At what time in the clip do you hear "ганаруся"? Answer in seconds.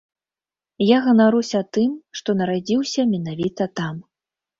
1.07-1.61